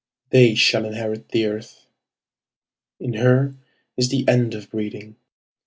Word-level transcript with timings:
They 0.31 0.55
shall 0.55 0.85
inherit 0.85 1.29
the 1.29 1.45
earth. 1.45 1.85
In 2.99 3.13
her 3.13 3.53
is 3.95 4.09
the 4.09 4.27
end 4.27 4.55
of 4.55 4.71
breeding. 4.71 5.15